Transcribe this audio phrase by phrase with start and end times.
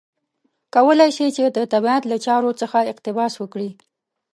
[0.75, 3.69] کولای شي چې د طبیعت له چارو څخه اقتباس وکړي.